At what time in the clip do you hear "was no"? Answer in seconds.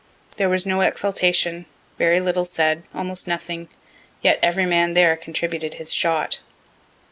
0.49-0.81